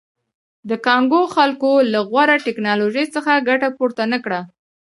[0.69, 4.41] د کانګو خلکو له غوره ټکنالوژۍ څخه ګټه پورته نه کړه.